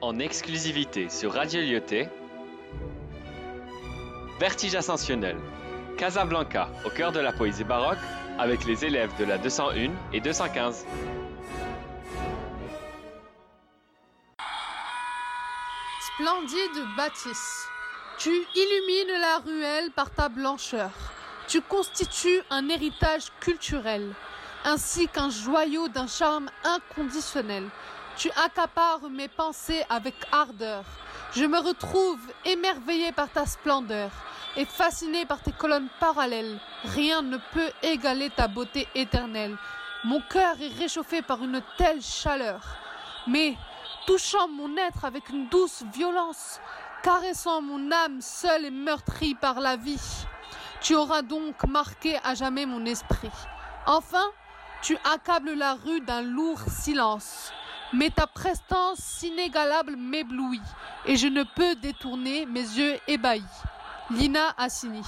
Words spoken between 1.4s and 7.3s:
Lyoté. Vertige ascensionnel. Casablanca, au cœur de